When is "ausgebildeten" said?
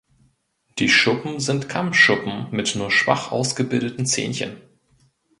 3.31-4.07